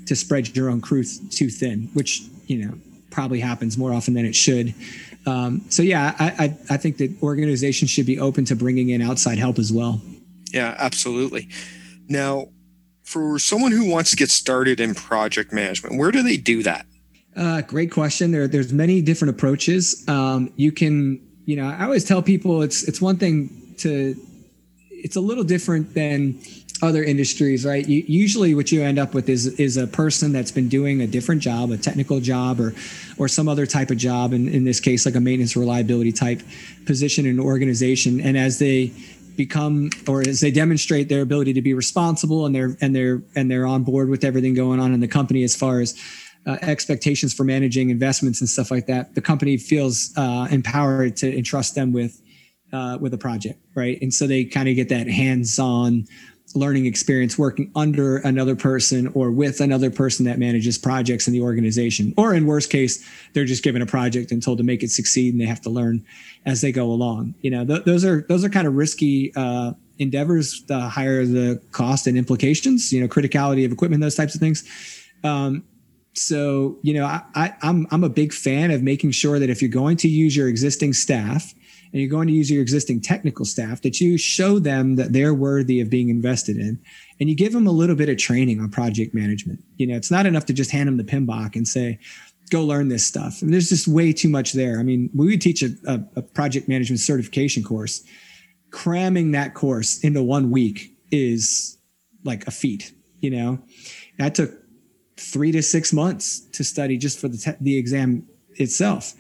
[0.06, 2.74] to spread your own crew too thin, which, you know,
[3.10, 4.76] probably happens more often than it should.
[5.26, 9.02] Um, so yeah, I, I, I think that organizations should be open to bringing in
[9.02, 10.02] outside help as well.
[10.52, 11.50] Yeah, absolutely.
[12.10, 12.50] Now,
[13.04, 16.86] for someone who wants to get started in project management, where do they do that?
[17.36, 18.32] Uh, great question.
[18.32, 20.08] There, there's many different approaches.
[20.08, 24.16] Um, you can, you know, I always tell people it's it's one thing to,
[24.90, 26.40] it's a little different than
[26.82, 27.88] other industries, right?
[27.88, 31.08] You, usually, what you end up with is is a person that's been doing a
[31.08, 32.74] different job, a technical job, or
[33.18, 34.34] or some other type of job.
[34.34, 36.42] In, in this case, like a maintenance reliability type
[36.86, 38.22] position in an organization.
[38.22, 38.92] And as they
[39.36, 43.50] become or as they demonstrate their ability to be responsible and they're and they're and
[43.50, 45.98] they're on board with everything going on in the company as far as
[46.46, 51.36] uh, expectations for managing investments and stuff like that the company feels uh, empowered to
[51.38, 52.22] entrust them with
[52.72, 54.00] uh, with a project right?
[54.02, 56.06] And so they kind of get that hands-on
[56.56, 61.42] learning experience working under another person or with another person that manages projects in the
[61.42, 62.14] organization.
[62.18, 65.34] Or in worst case, they're just given a project and told to make it succeed
[65.34, 66.06] and they have to learn
[66.46, 67.36] as they go along.
[67.42, 71.62] You know, th- those are, those are kind of risky, uh, endeavors, the higher the
[71.72, 74.64] cost and implications, you know, criticality of equipment, those types of things.
[75.24, 75.64] Um,
[76.14, 79.62] so, you know, I, I, I'm, I'm a big fan of making sure that if
[79.62, 81.54] you're going to use your existing staff,
[81.94, 85.34] and you're going to use your existing technical staff that you show them that they're
[85.34, 86.82] worthy of being invested in
[87.20, 89.64] and you give them a little bit of training on project management.
[89.78, 92.00] You know it's not enough to just hand them the PMBOK and say
[92.50, 93.42] go learn this stuff.
[93.42, 94.80] And there's just way too much there.
[94.80, 98.04] I mean we would teach a, a, a project management certification course.
[98.72, 101.78] Cramming that course into one week is
[102.24, 102.92] like a feat
[103.24, 103.58] you know?
[104.20, 104.52] That took
[105.18, 109.14] three to six months to study just for the, te- the exam itself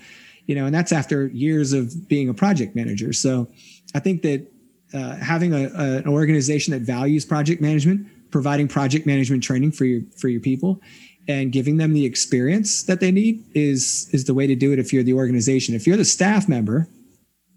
[0.45, 3.13] you know, and that's after years of being a project manager.
[3.13, 3.49] So
[3.95, 4.47] I think that
[4.93, 9.85] uh, having a, a, an organization that values project management, providing project management training for
[9.85, 10.81] your for your people,
[11.27, 14.79] and giving them the experience that they need is is the way to do it.
[14.79, 16.87] If you're the organization, if you're the staff member,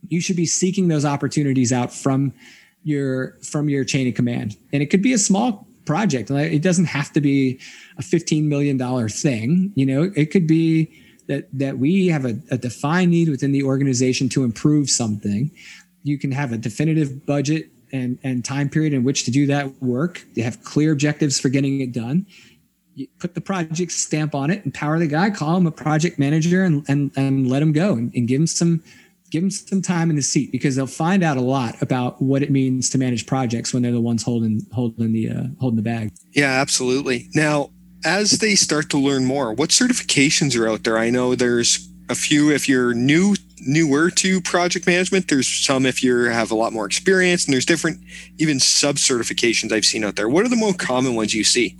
[0.08, 2.32] you should be seeking those opportunities out from
[2.84, 6.30] your from your chain of command, and it could be a small project.
[6.30, 7.60] It doesn't have to be
[7.96, 9.72] a $15 million thing.
[9.76, 10.92] You know, it could be
[11.28, 15.50] that that we have a, a defined need within the organization to improve something
[16.06, 19.82] you can have a definitive budget and, and time period in which to do that
[19.82, 20.24] work.
[20.34, 22.26] You have clear objectives for getting it done.
[22.94, 26.64] You put the project stamp on it, empower the guy, call him a project manager,
[26.64, 28.82] and and, and let him go and, and give him some
[29.30, 32.42] give them some time in the seat because they'll find out a lot about what
[32.42, 35.82] it means to manage projects when they're the ones holding holding the uh, holding the
[35.82, 36.12] bag.
[36.32, 37.28] Yeah, absolutely.
[37.34, 37.70] Now,
[38.06, 40.96] as they start to learn more, what certifications are out there?
[40.96, 45.28] I know there's a few if you're new newer to project management.
[45.28, 47.98] There's some if you have a lot more experience, and there's different
[48.38, 50.28] even sub certifications I've seen out there.
[50.28, 51.76] What are the most common ones you see?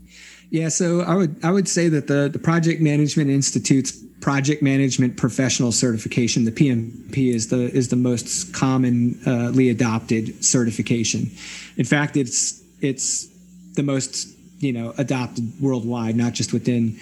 [0.51, 5.17] Yeah, so I would I would say that the the Project Management Institute's Project Management
[5.17, 11.31] Professional Certification, the PMP, is the is the most commonly uh, adopted certification.
[11.77, 13.29] In fact, it's it's
[13.75, 16.99] the most you know adopted worldwide, not just within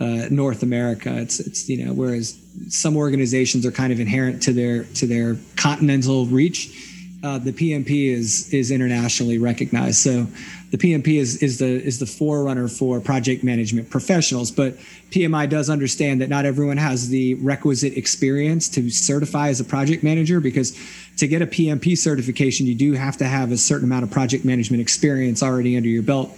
[0.00, 1.16] uh, North America.
[1.18, 5.36] It's it's you know whereas some organizations are kind of inherent to their to their
[5.56, 6.84] continental reach.
[7.22, 9.96] Uh, the PMP is is internationally recognized.
[9.96, 10.26] So
[10.70, 14.50] the PMP is is the is the forerunner for project management professionals.
[14.50, 14.76] But
[15.10, 20.04] PMI does understand that not everyone has the requisite experience to certify as a project
[20.04, 20.78] manager because
[21.16, 24.44] to get a PMP certification, you do have to have a certain amount of project
[24.44, 26.30] management experience already under your belt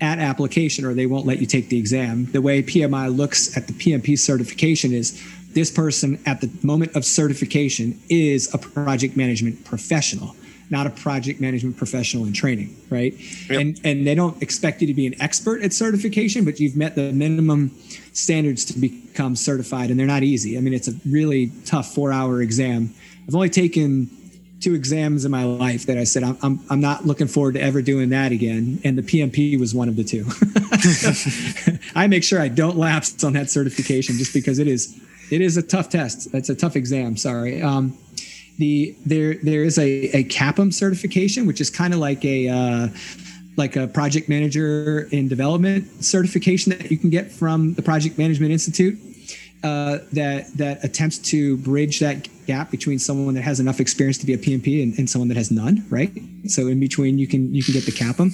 [0.00, 2.26] at application or they won't let you take the exam.
[2.32, 5.20] The way PMI looks at the PMP certification is
[5.54, 10.34] this person at the moment of certification is a project management professional
[10.70, 13.14] not a project management professional in training right
[13.48, 13.60] yep.
[13.60, 16.94] and and they don't expect you to be an expert at certification but you've met
[16.94, 17.70] the minimum
[18.12, 22.12] standards to become certified and they're not easy i mean it's a really tough four
[22.12, 22.92] hour exam
[23.28, 24.10] i've only taken
[24.60, 27.60] two exams in my life that I said I'm, I'm, I'm not looking forward to
[27.60, 28.80] ever doing that again.
[28.84, 30.24] And the PMP was one of the two.
[31.94, 34.98] I make sure I don't lapse on that certification just because it is
[35.30, 36.32] it is a tough test.
[36.32, 37.16] That's a tough exam.
[37.16, 37.62] Sorry.
[37.62, 37.96] Um,
[38.58, 42.88] the there there is a, a CAPM certification, which is kind of like a uh,
[43.56, 48.52] like a project manager in development certification that you can get from the Project Management
[48.52, 48.98] Institute.
[49.64, 54.26] Uh, that that attempts to bridge that gap between someone that has enough experience to
[54.26, 56.12] be a PMP and, and someone that has none, right?
[56.46, 58.28] So in between, you can you can get the CAPM,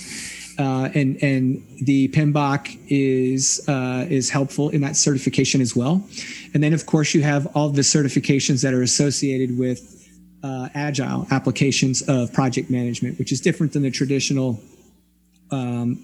[0.59, 6.05] uh, and and the PMBOK is uh, is helpful in that certification as well.
[6.53, 10.11] And then of course you have all the certifications that are associated with
[10.43, 14.61] uh, agile applications of project management, which is different than the traditional
[15.53, 16.03] um,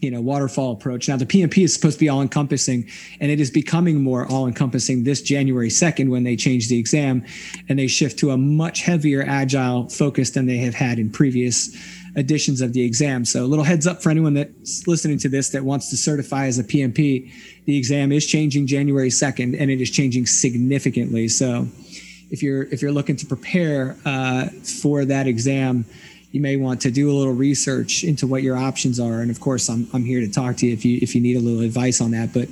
[0.00, 1.08] you know waterfall approach.
[1.08, 2.88] Now the pmp is supposed to be all encompassing
[3.20, 7.24] and it is becoming more all encompassing this january 2nd when they change the exam
[7.68, 11.76] and they shift to a much heavier agile focus than they have had in previous
[12.16, 13.24] editions of the exam.
[13.24, 16.46] So a little heads up for anyone that's listening to this that wants to certify
[16.46, 17.32] as a pmp
[17.66, 21.28] the exam is changing january 2nd and it is changing significantly.
[21.28, 21.68] So
[22.30, 25.84] if you're if you're looking to prepare uh, for that exam
[26.32, 29.20] you may want to do a little research into what your options are.
[29.20, 31.36] And of course, I'm, I'm here to talk to you if you if you need
[31.36, 32.32] a little advice on that.
[32.32, 32.48] But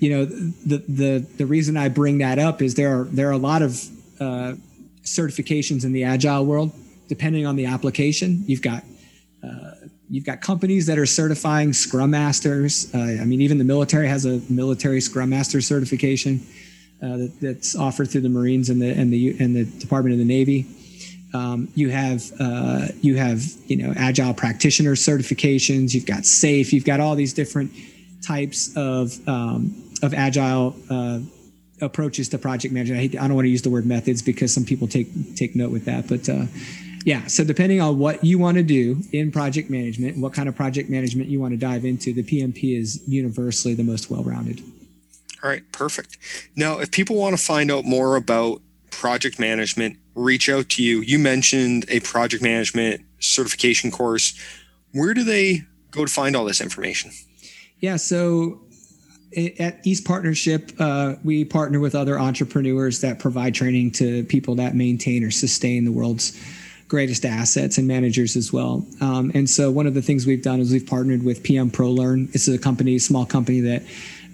[0.00, 3.32] you know, the the the reason I bring that up is there are there are
[3.32, 3.82] a lot of
[4.20, 4.54] uh,
[5.02, 6.72] certifications in the agile world.
[7.08, 8.84] Depending on the application, you've got
[9.42, 9.72] uh,
[10.08, 12.94] you've got companies that are certifying Scrum Masters.
[12.94, 16.40] Uh, I mean, even the military has a military Scrum Master certification
[17.02, 20.18] uh, that, that's offered through the Marines and the and the and the Department of
[20.18, 20.66] the Navy.
[21.34, 25.94] Um, you have uh, you have you know agile practitioner certifications.
[25.94, 26.72] You've got SAFe.
[26.72, 27.72] You've got all these different
[28.26, 31.20] types of um, of agile uh,
[31.80, 32.98] approaches to project management.
[32.98, 35.56] I, hate, I, don't want to use the word methods because some people take take
[35.56, 36.46] note with that, but uh,
[37.04, 37.26] yeah.
[37.26, 40.90] So depending on what you want to do in project management, what kind of project
[40.90, 44.62] management you want to dive into, the PMP is universally the most well rounded.
[45.42, 46.18] All right, perfect.
[46.54, 51.00] Now, if people want to find out more about project management reach out to you?
[51.00, 54.38] You mentioned a project management certification course.
[54.92, 57.12] Where do they go to find all this information?
[57.80, 58.60] Yeah, so
[59.58, 64.74] at East Partnership, uh, we partner with other entrepreneurs that provide training to people that
[64.74, 66.38] maintain or sustain the world's
[66.88, 68.84] greatest assets and managers as well.
[69.00, 72.34] Um, and so, one of the things we've done is we've partnered with PM ProLearn.
[72.34, 73.82] It's a company, small company that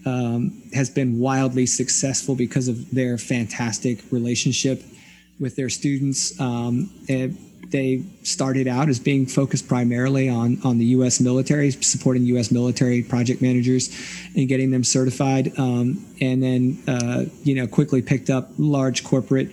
[0.05, 4.83] um, has been wildly successful because of their fantastic relationship
[5.41, 6.39] with their students.
[6.41, 6.91] Um,
[7.71, 11.21] they started out as being focused primarily on on the U.S.
[11.21, 12.51] military, supporting U.S.
[12.51, 13.91] military project managers
[14.35, 19.51] and getting them certified, um, and then uh, you know quickly picked up large corporate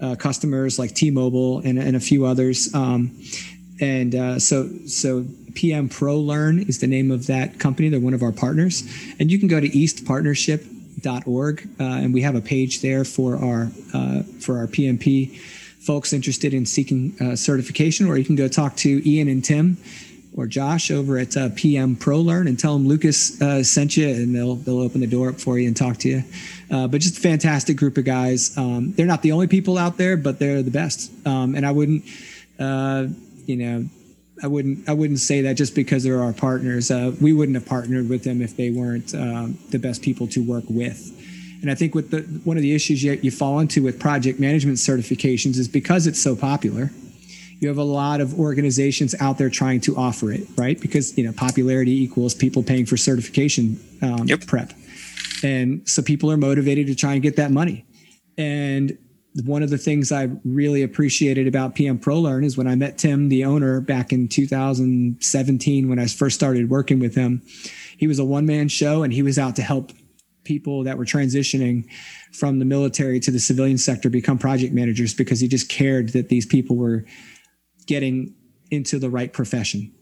[0.00, 2.72] uh, customers like T-Mobile and, and a few others.
[2.74, 3.20] Um,
[3.80, 5.24] and uh, so so
[5.54, 7.88] PM Pro Learn is the name of that company.
[7.88, 8.82] They're one of our partners,
[9.18, 10.64] and you can go to East Partnership
[10.98, 15.36] PMP.org, uh, and we have a page there for our uh, for our PMP
[15.80, 18.06] folks interested in seeking uh, certification.
[18.06, 19.78] Or you can go talk to Ian and Tim
[20.36, 24.34] or Josh over at uh, PM ProLearn and tell them Lucas uh, sent you, and
[24.34, 26.24] they'll they'll open the door up for you and talk to you.
[26.68, 28.56] But just a fantastic group of guys.
[28.56, 31.10] Um, they're not the only people out there, but they're the best.
[31.26, 32.04] Um, and I wouldn't,
[32.58, 33.88] you know,
[34.42, 36.90] I wouldn't I wouldn't say that just because they're our partners.
[36.90, 40.42] Uh, we wouldn't have partnered with them if they weren't um, the best people to
[40.42, 41.14] work with.
[41.60, 44.38] And I think with the one of the issues you, you fall into with project
[44.38, 46.90] management certifications is because it's so popular.
[47.60, 50.80] You have a lot of organizations out there trying to offer it, right?
[50.80, 54.46] Because you know popularity equals people paying for certification um, yep.
[54.46, 54.72] prep,
[55.42, 57.84] and so people are motivated to try and get that money.
[58.36, 58.96] And
[59.44, 63.28] one of the things I really appreciated about PM ProLearn is when I met Tim,
[63.28, 67.42] the owner, back in 2017 when I first started working with him.
[67.96, 69.92] He was a one man show and he was out to help
[70.44, 71.86] people that were transitioning
[72.32, 76.28] from the military to the civilian sector become project managers because he just cared that
[76.28, 77.04] these people were
[77.86, 78.34] getting
[78.70, 79.92] into the right profession.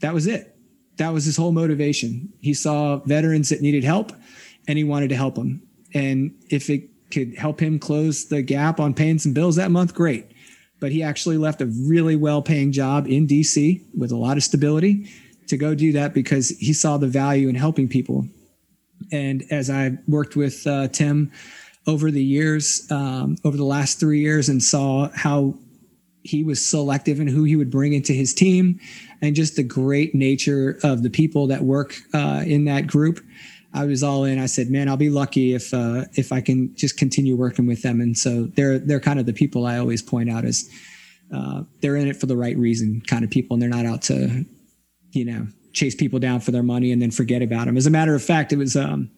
[0.00, 0.56] That was it.
[0.96, 2.32] That was his whole motivation.
[2.40, 4.12] He saw veterans that needed help
[4.66, 5.62] and he wanted to help them.
[5.94, 9.94] And if it could help him close the gap on paying some bills that month,
[9.94, 10.26] great.
[10.80, 14.42] But he actually left a really well paying job in DC with a lot of
[14.42, 15.10] stability
[15.48, 18.26] to go do that because he saw the value in helping people.
[19.12, 21.30] And as I worked with uh, Tim
[21.86, 25.54] over the years, um, over the last three years, and saw how
[26.22, 28.78] he was selective in who he would bring into his team
[29.22, 33.20] and just the great nature of the people that work uh, in that group
[33.72, 34.38] I was all in.
[34.38, 37.82] I said, "Man, I'll be lucky if uh, if I can just continue working with
[37.82, 40.68] them." And so they're they're kind of the people I always point out as
[41.32, 44.02] uh, they're in it for the right reason, kind of people, and they're not out
[44.02, 44.44] to,
[45.12, 47.76] you know, chase people down for their money and then forget about them.
[47.76, 49.10] As a matter of fact, it was um,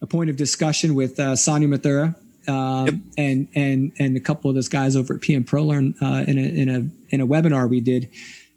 [0.00, 2.14] a point of discussion with uh, Sonia Mathura
[2.48, 2.94] um, yep.
[3.18, 6.42] and and and a couple of those guys over at PM ProLearn uh, in a
[6.42, 8.10] in a in a webinar we did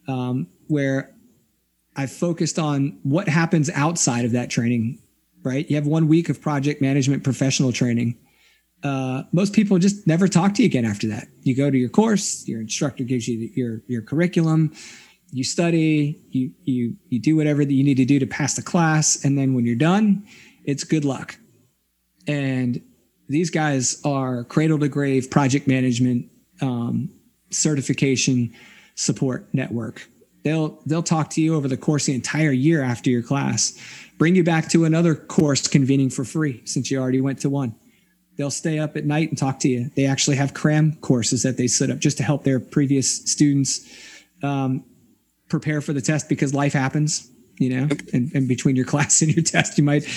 [0.07, 1.11] um, where
[1.95, 4.99] I focused on what happens outside of that training.
[5.45, 8.17] Right, you have one week of project management professional training.
[8.83, 11.27] Uh, most people just never talk to you again after that.
[11.43, 14.73] You go to your course, your instructor gives you your your curriculum,
[15.31, 18.63] you study, you you you do whatever that you need to do to pass the
[18.63, 20.25] class, and then when you're done,
[20.63, 21.37] it's good luck.
[22.25, 22.81] And
[23.29, 26.27] these guys are cradle to grave project management
[26.59, 27.11] um,
[27.51, 28.51] certification
[28.95, 30.09] support network.
[30.43, 33.77] They'll they'll talk to you over the course the entire year after your class,
[34.17, 37.75] bring you back to another course convening for free since you already went to one.
[38.37, 39.89] They'll stay up at night and talk to you.
[39.95, 43.89] They actually have cram courses that they set up just to help their previous students
[44.43, 44.83] um,
[45.47, 49.33] prepare for the test because life happens, you know, and, and between your class and
[49.33, 50.07] your test, you might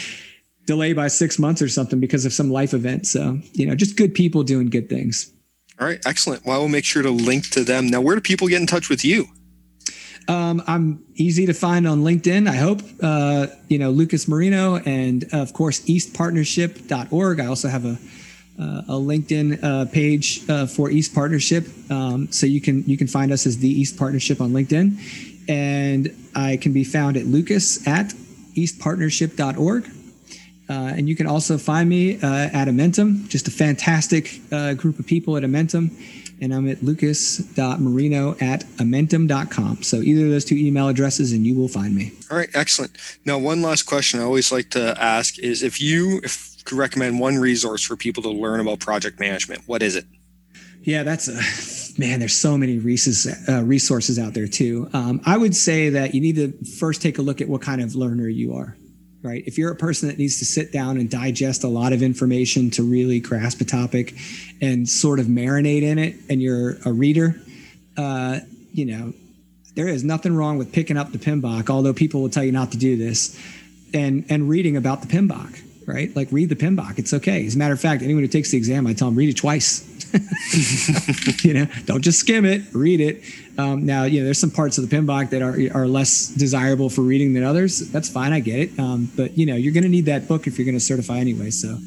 [0.67, 3.07] delay by six months or something because of some life event.
[3.07, 5.33] So, you know, just good people doing good things.
[5.81, 6.45] All right, excellent.
[6.45, 7.87] Well, I will make sure to link to them.
[7.87, 9.29] Now, where do people get in touch with you?
[10.29, 12.49] Um, I'm easy to find on LinkedIn.
[12.49, 17.41] I hope, uh, you know, Lucas Marino and of course, eastpartnership.org.
[17.41, 17.99] I also have a,
[18.61, 21.67] uh, a LinkedIn uh, page uh, for East Partnership.
[21.91, 24.99] Um, so you can, you can find us as the East Partnership on LinkedIn
[25.49, 28.13] and I can be found at Lucas at
[28.55, 29.91] eastpartnership.org.
[30.71, 34.99] Uh, and you can also find me uh, at Amentum, just a fantastic uh, group
[34.99, 35.91] of people at Amentum.
[36.41, 39.83] And I'm at lucas.marino at amentum.com.
[39.83, 42.13] So either of those two email addresses and you will find me.
[42.31, 42.97] All right, excellent.
[43.25, 47.19] Now, one last question I always like to ask is if you if could recommend
[47.19, 50.05] one resource for people to learn about project management, what is it?
[50.83, 52.21] Yeah, that's a man.
[52.21, 54.89] There's so many resources, uh, resources out there too.
[54.93, 57.81] Um, I would say that you need to first take a look at what kind
[57.81, 58.77] of learner you are
[59.23, 59.43] right?
[59.47, 62.71] If you're a person that needs to sit down and digest a lot of information
[62.73, 64.15] to really grasp a topic
[64.61, 67.41] and sort of marinate in it, and you're a reader,
[67.97, 68.41] uh,
[68.73, 69.13] you know,
[69.75, 72.73] there is nothing wrong with picking up the PMBOK, although people will tell you not
[72.73, 73.39] to do this,
[73.95, 76.15] and and reading about the PMBOK, right?
[76.15, 76.99] Like read the PMBOK.
[76.99, 77.47] It's okay.
[77.47, 79.37] As a matter of fact, anyone who takes the exam, I tell them read it
[79.37, 79.87] twice.
[81.45, 83.23] you know, don't just skim it, read it.
[83.59, 86.89] Um, now, you know, there's some parts of the PMBOK that are, are less desirable
[86.91, 87.91] for reading than others.
[87.91, 88.33] That's fine.
[88.33, 88.79] I get it.
[88.79, 91.19] Um, but you know, you're going to need that book if you're going to certify
[91.19, 91.51] anyway.
[91.51, 91.79] So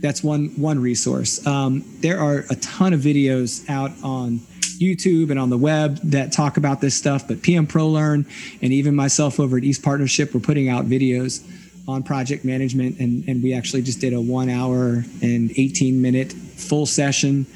[0.00, 1.44] that's one, one resource.
[1.46, 4.40] Um, there are a ton of videos out on
[4.78, 8.26] YouTube and on the web that talk about this stuff, but PM Pro Learn
[8.60, 11.42] and even myself over at East Partnership, we're putting out videos
[11.88, 16.32] on project management and, and we actually just did a one hour and 18 minute
[16.32, 17.46] full session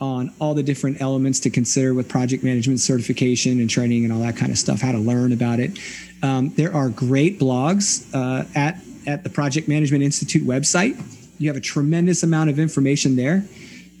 [0.00, 4.20] on all the different elements to consider with project management certification and training and all
[4.20, 5.78] that kind of stuff, how to learn about it.
[6.22, 11.00] Um, there are great blogs uh, at, at the Project Management Institute website.
[11.38, 13.44] You have a tremendous amount of information there.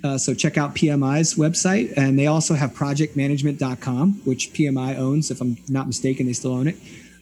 [0.02, 1.94] Uh, so check out PMI's website.
[1.96, 6.68] And they also have projectmanagement.com, which PMI owns, if I'm not mistaken, they still own
[6.68, 6.76] it.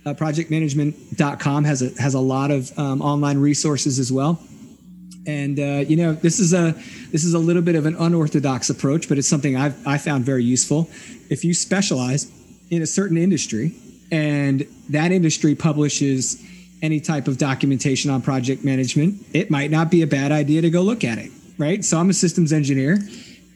[0.04, 4.40] Uh, projectmanagement.com has a, has a lot of um, online resources as well.
[5.28, 6.72] And uh, you know this is a
[7.12, 10.24] this is a little bit of an unorthodox approach but it's something I've, i found
[10.24, 10.90] very useful.
[11.30, 12.30] If you specialize
[12.70, 13.74] in a certain industry
[14.10, 16.42] and that industry publishes
[16.82, 20.70] any type of documentation on project management it might not be a bad idea to
[20.70, 21.84] go look at it right?
[21.84, 22.98] So i'm a systems engineer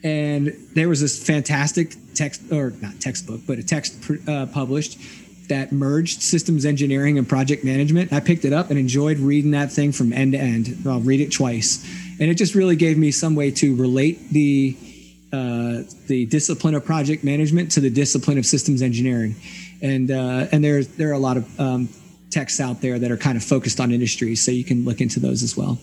[0.05, 5.01] and there was this fantastic text or not textbook but a text uh, published
[5.49, 8.13] that merged systems engineering and project management.
[8.13, 10.77] I picked it up and enjoyed reading that thing from end to end.
[10.87, 11.85] I'll read it twice,
[12.19, 14.77] and it just really gave me some way to relate the
[15.33, 19.35] uh, the discipline of project management to the discipline of systems engineering.
[19.83, 21.89] And uh, and there there are a lot of um,
[22.31, 25.21] texts out there that are kind of focused on industries, so you can look into
[25.21, 25.79] those as well.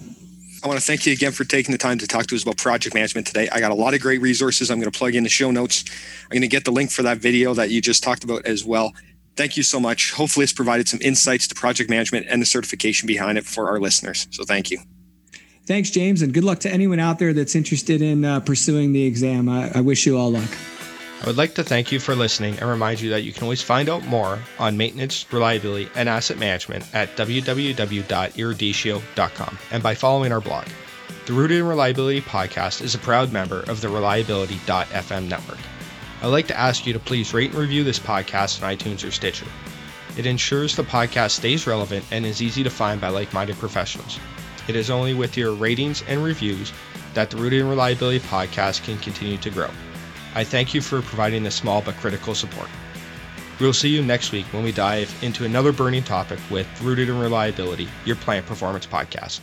[0.63, 2.55] I want to thank you again for taking the time to talk to us about
[2.55, 3.49] project management today.
[3.49, 4.71] I got a lot of great resources.
[4.71, 5.83] I'm going to plug in the show notes.
[6.23, 8.63] I'm going to get the link for that video that you just talked about as
[8.63, 8.93] well.
[9.35, 10.11] Thank you so much.
[10.11, 13.79] Hopefully, it's provided some insights to project management and the certification behind it for our
[13.79, 14.27] listeners.
[14.31, 14.79] So, thank you.
[15.65, 19.05] Thanks, James, and good luck to anyone out there that's interested in uh, pursuing the
[19.05, 19.47] exam.
[19.47, 20.49] I, I wish you all luck.
[21.23, 23.61] I would like to thank you for listening and remind you that you can always
[23.61, 30.41] find out more on maintenance, reliability, and asset management at www.eruditio.com and by following our
[30.41, 30.65] blog.
[31.25, 35.59] The Rooted in Reliability podcast is a proud member of the Reliability.fm network.
[36.23, 39.11] I'd like to ask you to please rate and review this podcast on iTunes or
[39.11, 39.45] Stitcher.
[40.15, 44.17] It ensures the podcast stays relevant and is easy to find by like minded professionals.
[44.69, 46.71] It is only with your ratings and reviews
[47.13, 49.69] that the Rooted in Reliability podcast can continue to grow.
[50.33, 52.69] I thank you for providing this small but critical support.
[53.59, 57.19] We'll see you next week when we dive into another burning topic with Rooted in
[57.19, 59.41] Reliability, your plant performance podcast.